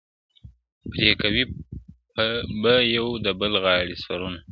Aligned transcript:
پرې 0.91 1.09
کوي 1.21 1.43
به 2.61 2.73
یو 2.97 3.07
د 3.25 3.27
بل 3.39 3.53
غاړي 3.63 3.95
سرونه؛ 4.03 4.39